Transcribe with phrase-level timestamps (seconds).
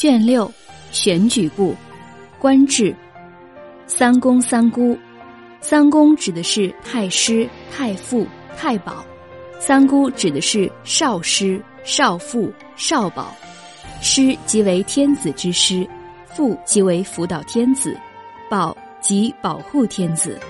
[0.00, 0.50] 卷六，
[0.92, 1.76] 选举部，
[2.38, 2.96] 官制，
[3.86, 4.98] 三公三姑。
[5.60, 8.26] 三公指的是太师、太傅、
[8.56, 9.04] 太保，
[9.58, 13.30] 三姑指的是少师、少妇、少保。
[14.00, 15.86] 师即为天子之师，
[16.24, 17.94] 傅即为辅导天子，
[18.48, 20.40] 保即保护天子。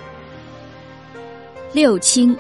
[1.73, 2.39] 六卿，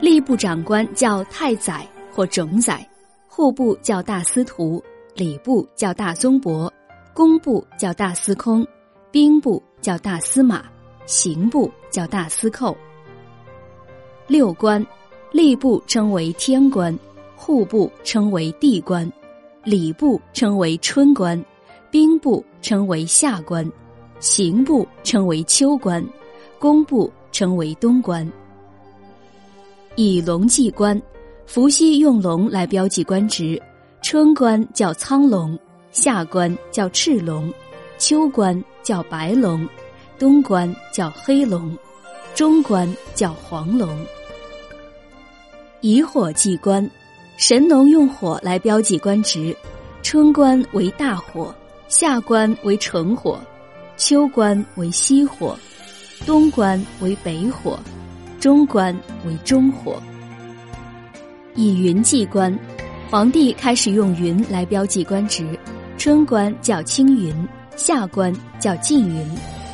[0.00, 2.86] 吏部长官叫太宰或整宰，
[3.26, 4.80] 户部叫大司徒，
[5.14, 6.72] 礼部叫大宗伯，
[7.14, 8.66] 工部叫大司空，
[9.10, 10.64] 兵部叫大司马。
[11.04, 12.76] 刑部叫大司寇。
[14.28, 14.86] 六官，
[15.32, 16.96] 吏部称为天官，
[17.34, 19.12] 户部称为地官，
[19.64, 21.44] 礼部称为春官，
[21.90, 23.68] 兵部称为夏官，
[24.20, 26.02] 刑部称为秋官，
[26.60, 28.30] 工部称为冬官。
[29.96, 31.02] 以龙记官，
[31.46, 33.60] 伏羲用龙来标记官职，
[34.02, 35.56] 春官叫苍龙，
[35.92, 37.50] 夏官叫赤龙，
[37.98, 39.66] 秋官叫白龙。
[40.18, 41.76] 东官叫黑龙，
[42.34, 43.88] 中官叫黄龙。
[45.80, 46.88] 以火祭官，
[47.36, 49.56] 神农用火来标记官职，
[50.02, 51.54] 春官为大火，
[51.86, 53.38] 夏官为纯火，
[53.96, 55.56] 秋官为西火，
[56.26, 57.78] 东官为北火，
[58.40, 60.02] 中官为中火。
[61.54, 62.56] 以云祭官，
[63.12, 65.46] 皇帝开始用云来标记官职，
[65.98, 67.46] 春官叫青云，
[67.76, 69.28] 夏官叫缙云。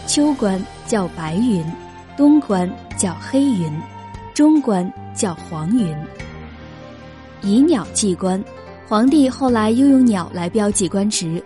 [0.09, 1.65] 秋官叫白云，
[2.17, 3.73] 冬官叫黑云，
[4.35, 5.97] 中官叫黄云。
[7.41, 8.45] 以鸟记官，
[8.89, 11.41] 皇帝后来又用鸟来标记官职。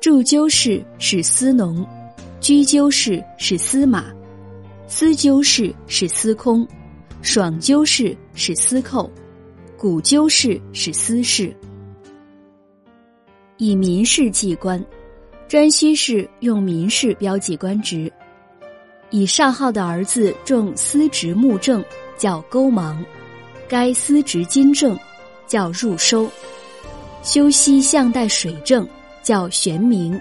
[0.00, 1.86] 祝鸠氏是司农，
[2.40, 4.06] 居鸠氏是司马，
[4.88, 6.66] 司鸠氏是司空，
[7.22, 9.08] 爽鸠氏是司寇，
[9.76, 11.54] 古鸠氏是司事。
[13.56, 14.82] 以民事记官。
[15.46, 18.10] 颛顼氏用民事标记官职，
[19.10, 21.84] 以上号的儿子中司职木正，
[22.16, 22.96] 叫勾芒；
[23.68, 24.98] 该司职金正，
[25.46, 26.26] 叫入收；
[27.22, 28.88] 修西向代水正，
[29.22, 30.18] 叫玄明；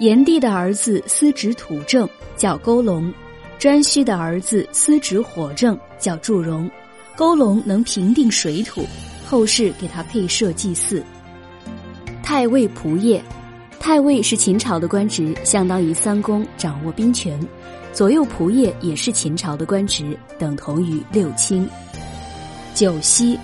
[0.00, 3.12] 炎帝的儿子司职土正，叫勾龙；
[3.60, 6.68] 颛顼的儿子司职火正，叫祝融。
[7.16, 8.84] 勾龙能平定水土，
[9.26, 11.02] 后世给他配设祭祀。
[12.22, 13.22] 太尉仆射。
[13.78, 17.38] 太尉是秦朝的官职，相当于三公，掌握兵权；
[17.92, 21.68] 左右仆射也是秦朝的官职，等同于六卿。
[22.74, 23.38] 九锡，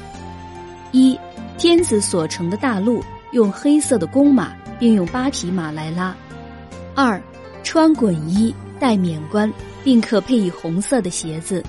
[0.93, 1.19] 一
[1.59, 6.15] 天子所乘的大路用黑色的公马，并用八匹马来拉；
[6.95, 7.23] 二
[7.63, 9.53] 穿衮衣，戴冕冠，
[9.85, 11.63] 并可配以红色的鞋子；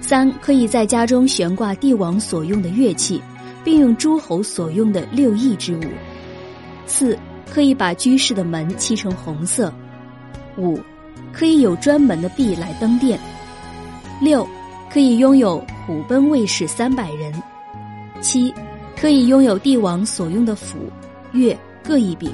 [0.00, 3.22] 三可以在家中悬挂帝王所用的乐器，
[3.62, 5.82] 并用诸侯所用的六艺之物；
[6.86, 7.18] 四。
[7.52, 9.74] 可以把居室的门漆成红色。
[10.56, 10.78] 五，
[11.32, 13.18] 可以有专门的币来登殿。
[14.20, 14.46] 六，
[14.88, 17.34] 可以拥有虎贲卫士三百人。
[18.20, 18.54] 七，
[18.96, 20.78] 可以拥有帝王所用的斧、
[21.32, 22.30] 钺各一柄。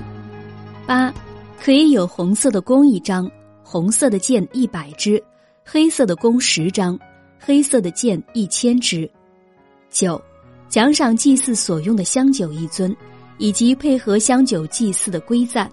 [0.85, 1.11] 八，
[1.59, 3.27] 可以有红色的弓一张，
[3.63, 5.19] 红色的箭一百支，
[5.65, 6.99] 黑色的弓十张，
[7.47, 9.09] 黑色的剑一千支。
[9.89, 10.21] 九，
[10.69, 12.95] 奖赏祭祀所用的香酒一尊。
[13.39, 15.71] 以及配合香酒祭祀的龟赞。